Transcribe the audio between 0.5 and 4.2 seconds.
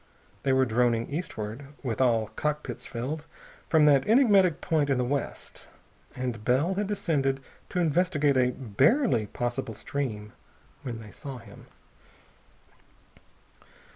were droning eastward, with all cockpits filled, from that